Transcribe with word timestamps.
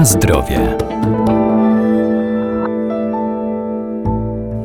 Na 0.00 0.06
zdrowie. 0.06 0.76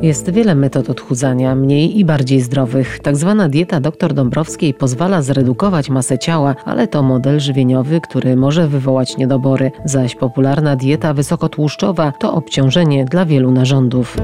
Jest 0.01 0.29
wiele 0.29 0.55
metod 0.55 0.89
odchudzania, 0.89 1.55
mniej 1.55 1.99
i 1.99 2.05
bardziej 2.05 2.41
zdrowych. 2.41 2.99
Tak 2.99 3.15
zwana 3.15 3.49
dieta 3.49 3.79
dr 3.79 4.13
Dąbrowskiej 4.13 4.73
pozwala 4.73 5.21
zredukować 5.21 5.89
masę 5.89 6.19
ciała, 6.19 6.55
ale 6.65 6.87
to 6.87 7.03
model 7.03 7.39
żywieniowy, 7.39 8.01
który 8.01 8.35
może 8.35 8.67
wywołać 8.67 9.17
niedobory. 9.17 9.71
Zaś 9.85 10.15
popularna 10.15 10.75
dieta 10.75 11.13
wysokotłuszczowa 11.13 12.11
to 12.19 12.33
obciążenie 12.33 13.05
dla 13.05 13.25
wielu 13.25 13.51
narządów. 13.51 14.17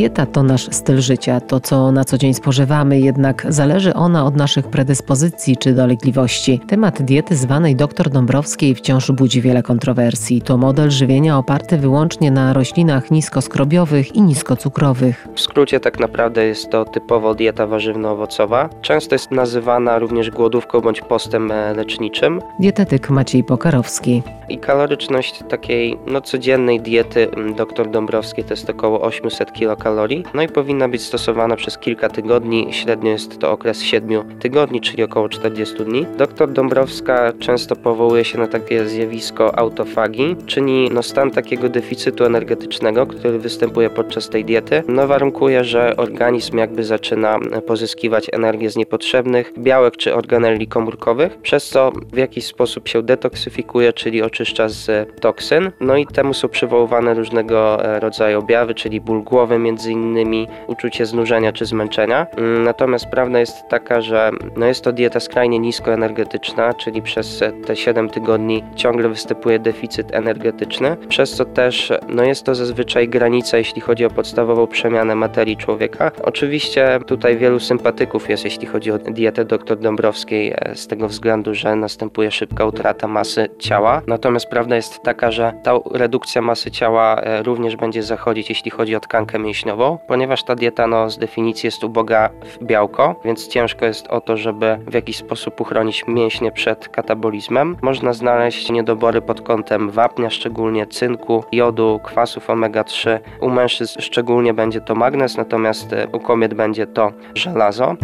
Dieta 0.00 0.26
to 0.26 0.42
nasz 0.42 0.68
styl 0.70 1.00
życia, 1.00 1.40
to 1.40 1.60
co 1.60 1.92
na 1.92 2.04
co 2.04 2.18
dzień 2.18 2.34
spożywamy, 2.34 3.00
jednak 3.00 3.46
zależy 3.48 3.94
ona 3.94 4.24
od 4.24 4.36
naszych 4.36 4.66
predyspozycji 4.68 5.56
czy 5.56 5.74
dolegliwości. 5.74 6.60
Temat 6.68 7.02
diety 7.02 7.36
zwanej 7.36 7.76
dr 7.76 8.10
Dąbrowskiej 8.10 8.74
wciąż 8.74 9.10
budzi 9.10 9.40
wiele 9.40 9.62
kontrowersji. 9.62 10.42
To 10.42 10.56
model 10.56 10.90
żywienia 10.90 11.38
oparty 11.38 11.78
wyłącznie 11.78 12.30
na 12.30 12.52
roślinach 12.52 13.10
niskoskrobiowych 13.10 14.16
i 14.16 14.22
niskocukrowych. 14.22 15.28
W 15.34 15.40
skrócie 15.40 15.80
tak 15.80 16.00
naprawdę 16.00 16.44
jest 16.44 16.70
to 16.70 16.84
typowo 16.84 17.34
dieta 17.34 17.66
warzywno-owocowa. 17.66 18.68
Często 18.82 19.14
jest 19.14 19.30
nazywana 19.30 19.98
również 19.98 20.30
głodówką 20.30 20.80
bądź 20.80 21.00
postem 21.00 21.50
e, 21.52 21.74
leczniczym. 21.74 22.40
Dietetyk 22.58 23.10
Maciej 23.10 23.44
Pokarowski. 23.44 24.22
I 24.50 24.58
kaloryczność 24.58 25.42
takiej 25.48 25.98
no, 26.06 26.20
codziennej 26.20 26.80
diety 26.80 27.28
dr 27.56 27.90
Dąbrowskiej 27.90 28.44
to 28.44 28.52
jest 28.52 28.70
około 28.70 29.00
800 29.00 29.52
kcal 29.52 29.76
kalorii, 29.76 30.24
no 30.34 30.42
i 30.42 30.48
powinna 30.48 30.88
być 30.88 31.02
stosowana 31.02 31.56
przez 31.56 31.78
kilka 31.78 32.08
tygodni, 32.08 32.68
średnio 32.70 33.10
jest 33.10 33.38
to 33.38 33.52
okres 33.52 33.82
7 33.82 34.38
tygodni, 34.38 34.80
czyli 34.80 35.02
około 35.02 35.28
40 35.28 35.84
dni. 35.84 36.06
Doktor 36.18 36.52
Dąbrowska 36.52 37.32
często 37.38 37.76
powołuje 37.76 38.24
się 38.24 38.38
na 38.38 38.46
takie 38.46 38.86
zjawisko 38.86 39.58
autofagii, 39.58 40.36
czyli 40.46 40.90
no 40.92 41.02
stan 41.02 41.30
takiego 41.30 41.68
deficytu 41.68 42.24
energetycznego, 42.24 43.06
który 43.06 43.38
występuje 43.38 43.90
podczas 43.90 44.28
tej 44.28 44.44
diety, 44.44 44.82
no 44.88 45.06
warunkuje, 45.06 45.64
że 45.64 45.96
organizm 45.96 46.58
jakby 46.58 46.84
zaczyna 46.84 47.38
pozyskiwać 47.66 48.26
energię 48.32 48.70
z 48.70 48.76
niepotrzebnych 48.76 49.52
białek 49.58 49.96
czy 49.96 50.14
organeli 50.14 50.66
komórkowych, 50.66 51.36
przez 51.36 51.68
co 51.68 51.92
w 52.12 52.16
jakiś 52.16 52.46
sposób 52.46 52.88
się 52.88 53.02
detoksyfikuje, 53.02 53.92
czyli 53.92 54.22
oczyszcza 54.22 54.39
z 54.68 55.08
toksyn, 55.20 55.70
no 55.80 55.96
i 55.96 56.06
temu 56.06 56.34
są 56.34 56.48
przywoływane 56.48 57.14
różnego 57.14 57.84
e, 57.84 58.00
rodzaju 58.00 58.38
objawy, 58.38 58.74
czyli 58.74 59.00
ból 59.00 59.22
głowy 59.22 59.58
między 59.58 59.92
innymi 59.92 60.48
uczucie 60.66 61.06
znużenia 61.06 61.52
czy 61.52 61.66
zmęczenia. 61.66 62.26
Mm, 62.36 62.64
natomiast 62.64 63.06
prawda 63.06 63.40
jest 63.40 63.68
taka, 63.68 64.00
że 64.00 64.30
no 64.56 64.66
jest 64.66 64.84
to 64.84 64.92
dieta 64.92 65.20
skrajnie 65.20 65.58
niskoenergetyczna, 65.58 66.74
czyli 66.74 67.02
przez 67.02 67.42
te 67.66 67.76
7 67.76 68.08
tygodni 68.08 68.64
ciągle 68.76 69.08
występuje 69.08 69.58
deficyt 69.58 70.14
energetyczny, 70.14 70.96
przez 71.08 71.32
co 71.32 71.44
też 71.44 71.92
no 72.08 72.22
jest 72.24 72.44
to 72.44 72.54
zazwyczaj 72.54 73.08
granica, 73.08 73.58
jeśli 73.58 73.80
chodzi 73.80 74.04
o 74.04 74.10
podstawową 74.10 74.66
przemianę 74.66 75.14
materii 75.14 75.56
człowieka. 75.56 76.12
Oczywiście 76.22 76.98
tutaj 77.06 77.36
wielu 77.36 77.60
sympatyków 77.60 78.30
jest, 78.30 78.44
jeśli 78.44 78.66
chodzi 78.66 78.90
o 78.90 78.98
dietę 78.98 79.44
dr 79.44 79.78
Dąbrowskiej, 79.78 80.52
e, 80.56 80.74
z 80.74 80.86
tego 80.86 81.08
względu, 81.08 81.54
że 81.54 81.76
następuje 81.76 82.30
szybka 82.30 82.64
utrata 82.64 83.08
masy 83.08 83.48
ciała. 83.58 84.02
Natomiast 84.06 84.29
prawda 84.46 84.76
jest 84.76 85.02
taka, 85.02 85.30
że 85.30 85.52
ta 85.62 85.72
redukcja 85.92 86.42
masy 86.42 86.70
ciała 86.70 87.16
e, 87.16 87.42
również 87.42 87.76
będzie 87.76 88.02
zachodzić, 88.02 88.48
jeśli 88.48 88.70
chodzi 88.70 88.96
o 88.96 89.00
tkankę 89.00 89.38
mięśniową 89.38 89.60
mięśniową, 89.60 89.98
ponieważ 90.06 90.42
ta 90.42 90.54
dieta 90.54 90.86
no, 90.86 91.10
z 91.10 91.18
definicji 91.18 91.66
jest 91.66 91.84
uboga 91.84 92.30
w 92.44 92.64
białko, 92.64 93.14
więc 93.24 93.48
ciężko 93.48 93.84
jest 93.86 94.06
o 94.06 94.20
to, 94.20 94.36
żeby 94.36 94.78
w 94.86 94.94
jakiś 94.94 95.16
sposób 95.16 95.60
uchronić 95.60 96.04
mięśnie 96.08 96.52
przed 96.52 96.88
katabolizmem. 96.88 97.76
Można 97.82 98.12
znaleźć 98.12 98.70
niedobory 98.70 99.22
pod 99.22 99.40
kątem 99.40 99.90
wapnia, 99.90 100.30
szczególnie 100.30 100.86
cynku, 100.86 101.44
jodu, 101.52 102.00
kwasów 102.04 102.48
omega-3. 102.48 103.18
U 103.40 103.50
mężczyzn 103.50 104.00
szczególnie 104.00 104.54
będzie 104.54 104.80
to 104.80 104.94
magnez, 104.94 105.36
natomiast 105.36 105.92
e, 105.92 106.06
u 106.12 106.20
kobiet 106.20 106.54
będzie 106.54 106.86
to 106.86 107.12
żelazo. 107.34 107.96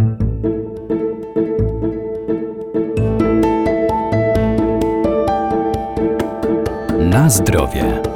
Na 7.16 7.30
zdrowie. 7.30 8.15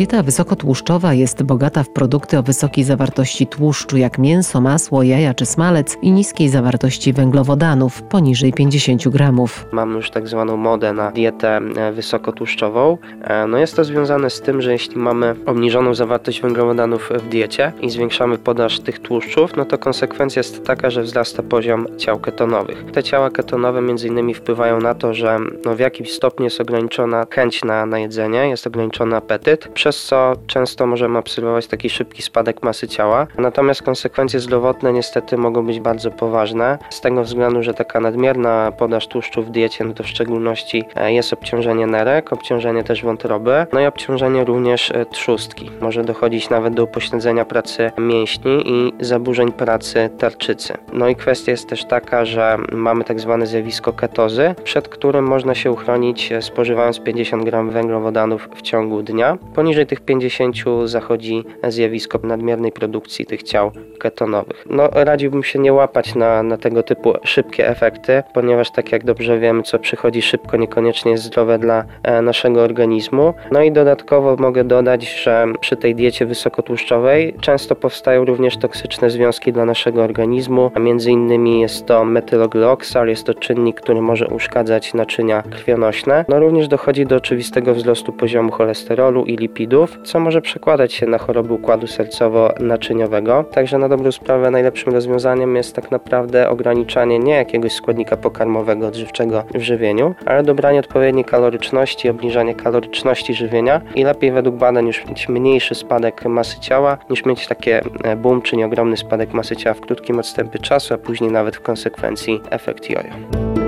Dieta 0.00 0.22
wysokotłuszczowa 0.22 1.14
jest 1.14 1.42
bogata 1.42 1.82
w 1.82 1.88
produkty 1.88 2.38
o 2.38 2.42
wysokiej 2.42 2.84
zawartości 2.84 3.46
tłuszczu, 3.46 3.96
jak 3.96 4.18
mięso, 4.18 4.60
masło, 4.60 5.02
jaja 5.02 5.34
czy 5.34 5.46
smalec 5.46 5.96
i 6.02 6.12
niskiej 6.12 6.48
zawartości 6.48 7.12
węglowodanów, 7.12 8.02
poniżej 8.02 8.52
50 8.52 9.08
gramów. 9.08 9.66
Mamy 9.72 9.96
już 9.96 10.10
tak 10.10 10.28
zwaną 10.28 10.56
modę 10.56 10.92
na 10.92 11.10
dietę 11.10 11.60
e, 11.76 11.92
wysokotłuszczową. 11.92 12.98
E, 13.20 13.46
no 13.46 13.58
jest 13.58 13.76
to 13.76 13.84
związane 13.84 14.30
z 14.30 14.40
tym, 14.40 14.62
że 14.62 14.72
jeśli 14.72 14.96
mamy 14.96 15.34
obniżoną 15.46 15.94
zawartość 15.94 16.40
węglowodanów 16.40 17.10
w 17.14 17.28
diecie 17.28 17.72
i 17.80 17.90
zwiększamy 17.90 18.38
podaż 18.38 18.80
tych 18.80 18.98
tłuszczów, 18.98 19.56
no 19.56 19.64
to 19.64 19.78
konsekwencja 19.78 20.40
jest 20.40 20.64
taka, 20.64 20.90
że 20.90 21.02
wzrasta 21.02 21.42
poziom 21.42 21.86
ciał 21.98 22.18
ketonowych. 22.18 22.84
Te 22.92 23.02
ciała 23.02 23.30
ketonowe 23.30 23.80
między 23.80 24.08
innymi 24.08 24.34
wpływają 24.34 24.80
na 24.80 24.94
to, 24.94 25.14
że 25.14 25.38
no 25.64 25.76
w 25.76 25.78
jakimś 25.78 26.12
stopniu 26.12 26.44
jest 26.44 26.60
ograniczona 26.60 27.26
chęć 27.30 27.64
na, 27.64 27.86
na 27.86 27.98
jedzenie, 27.98 28.48
jest 28.48 28.66
ograniczony 28.66 29.16
apetyt, 29.16 29.68
przez 29.68 29.89
co 29.96 30.32
często 30.46 30.86
możemy 30.86 31.18
obserwować 31.18 31.66
taki 31.66 31.90
szybki 31.90 32.22
spadek 32.22 32.62
masy 32.62 32.88
ciała. 32.88 33.26
Natomiast 33.38 33.82
konsekwencje 33.82 34.40
zdrowotne 34.40 34.92
niestety 34.92 35.36
mogą 35.36 35.66
być 35.66 35.80
bardzo 35.80 36.10
poważne, 36.10 36.78
z 36.90 37.00
tego 37.00 37.22
względu, 37.22 37.62
że 37.62 37.74
taka 37.74 38.00
nadmierna 38.00 38.72
podaż 38.78 39.06
tłuszczu 39.06 39.42
w 39.42 39.50
diecie, 39.50 39.84
no 39.84 39.94
to 39.94 40.02
w 40.02 40.08
szczególności 40.08 40.84
e, 40.96 41.12
jest 41.12 41.32
obciążenie 41.32 41.86
nerek, 41.86 42.32
obciążenie 42.32 42.84
też 42.84 43.02
wątroby, 43.02 43.66
no 43.72 43.80
i 43.80 43.86
obciążenie 43.86 44.44
również 44.44 44.90
e, 44.90 45.06
trzustki. 45.06 45.70
Może 45.80 46.04
dochodzić 46.04 46.50
nawet 46.50 46.74
do 46.74 46.84
upośledzenia 46.84 47.44
pracy 47.44 47.90
mięśni 47.98 48.62
i 48.64 48.92
zaburzeń 49.00 49.52
pracy 49.52 50.10
tarczycy. 50.18 50.74
No 50.92 51.08
i 51.08 51.16
kwestia 51.16 51.52
jest 51.52 51.68
też 51.68 51.84
taka, 51.84 52.24
że 52.24 52.56
mamy 52.72 53.04
tak 53.04 53.20
zwane 53.20 53.46
zjawisko 53.46 53.92
ketozy, 53.92 54.54
przed 54.64 54.88
którym 54.88 55.24
można 55.24 55.54
się 55.54 55.70
uchronić 55.70 56.32
e, 56.32 56.42
spożywając 56.42 57.00
50 57.00 57.44
gram 57.44 57.70
węglowodanów 57.70 58.48
w 58.54 58.62
ciągu 58.62 59.02
dnia. 59.02 59.38
Poniżej 59.54 59.79
Poniżej 59.80 59.96
tych 59.96 60.04
50 60.04 60.56
zachodzi 60.84 61.44
zjawisko 61.68 62.18
nadmiernej 62.22 62.72
produkcji 62.72 63.26
tych 63.26 63.42
ciał 63.42 63.72
ketonowych. 63.98 64.66
No, 64.70 64.88
radziłbym 64.92 65.42
się 65.42 65.58
nie 65.58 65.72
łapać 65.72 66.14
na, 66.14 66.42
na 66.42 66.56
tego 66.56 66.82
typu 66.82 67.12
szybkie 67.24 67.68
efekty, 67.68 68.22
ponieważ 68.34 68.70
tak 68.70 68.92
jak 68.92 69.04
dobrze 69.04 69.38
wiemy, 69.38 69.62
co 69.62 69.78
przychodzi 69.78 70.22
szybko, 70.22 70.56
niekoniecznie 70.56 71.12
jest 71.12 71.24
zdrowe 71.24 71.58
dla 71.58 71.84
e, 72.02 72.22
naszego 72.22 72.62
organizmu. 72.62 73.34
No 73.52 73.62
i 73.62 73.72
dodatkowo 73.72 74.36
mogę 74.36 74.64
dodać, 74.64 75.22
że 75.22 75.46
przy 75.60 75.76
tej 75.76 75.94
diecie 75.94 76.26
wysokotłuszczowej 76.26 77.34
często 77.40 77.76
powstają 77.76 78.24
również 78.24 78.56
toksyczne 78.56 79.10
związki 79.10 79.52
dla 79.52 79.64
naszego 79.64 80.02
organizmu, 80.02 80.70
a 80.74 80.78
między 80.78 81.10
innymi 81.10 81.60
jest 81.60 81.86
to 81.86 82.04
metylogloxal, 82.04 83.08
jest 83.08 83.24
to 83.24 83.34
czynnik, 83.34 83.80
który 83.80 84.00
może 84.00 84.28
uszkadzać 84.28 84.94
naczynia 84.94 85.42
krwionośne. 85.42 86.24
No 86.28 86.40
również 86.40 86.68
dochodzi 86.68 87.06
do 87.06 87.16
oczywistego 87.16 87.74
wzrostu 87.74 88.12
poziomu 88.12 88.52
cholesterolu 88.52 89.24
i 89.24 89.36
lipidów 89.36 89.59
lipidów, 89.60 89.98
co 90.04 90.20
może 90.20 90.40
przekładać 90.40 90.92
się 90.92 91.06
na 91.06 91.18
choroby 91.18 91.54
układu 91.54 91.86
sercowo-naczyniowego. 91.86 93.44
Także 93.44 93.78
na 93.78 93.88
dobrą 93.88 94.12
sprawę 94.12 94.50
najlepszym 94.50 94.92
rozwiązaniem 94.92 95.56
jest 95.56 95.76
tak 95.76 95.90
naprawdę 95.90 96.48
ograniczanie 96.48 97.18
nie 97.18 97.34
jakiegoś 97.34 97.72
składnika 97.72 98.16
pokarmowego, 98.16 98.86
odżywczego 98.86 99.44
w 99.54 99.60
żywieniu, 99.60 100.14
ale 100.26 100.42
dobranie 100.42 100.80
odpowiedniej 100.80 101.24
kaloryczności, 101.24 102.08
obniżanie 102.08 102.54
kaloryczności 102.54 103.34
żywienia 103.34 103.80
i 103.94 104.04
lepiej 104.04 104.32
według 104.32 104.56
badań 104.56 104.86
już 104.86 105.06
mieć 105.06 105.28
mniejszy 105.28 105.74
spadek 105.74 106.24
masy 106.24 106.60
ciała, 106.60 106.98
niż 107.10 107.24
mieć 107.24 107.46
takie 107.46 107.82
e, 108.04 108.16
boom, 108.16 108.42
czyli 108.42 108.64
ogromny 108.64 108.96
spadek 108.96 109.32
masy 109.32 109.56
ciała 109.56 109.74
w 109.74 109.80
krótkim 109.80 110.18
odstępie 110.18 110.58
czasu, 110.58 110.94
a 110.94 110.98
później 110.98 111.32
nawet 111.32 111.56
w 111.56 111.60
konsekwencji 111.60 112.40
efekt 112.50 112.90
jojo. 112.90 113.59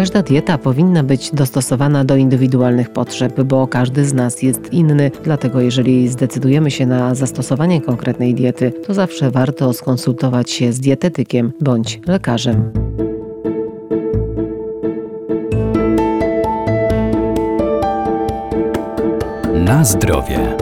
Każda 0.00 0.22
dieta 0.22 0.58
powinna 0.58 1.02
być 1.02 1.30
dostosowana 1.30 2.04
do 2.04 2.16
indywidualnych 2.16 2.90
potrzeb, 2.90 3.42
bo 3.42 3.66
każdy 3.66 4.04
z 4.04 4.14
nas 4.14 4.42
jest 4.42 4.72
inny. 4.72 5.10
Dlatego, 5.24 5.60
jeżeli 5.60 6.08
zdecydujemy 6.08 6.70
się 6.70 6.86
na 6.86 7.14
zastosowanie 7.14 7.80
konkretnej 7.80 8.34
diety, 8.34 8.72
to 8.86 8.94
zawsze 8.94 9.30
warto 9.30 9.72
skonsultować 9.72 10.50
się 10.50 10.72
z 10.72 10.80
dietetykiem 10.80 11.52
bądź 11.60 12.00
lekarzem. 12.06 12.72
Na 19.54 19.84
zdrowie. 19.84 20.56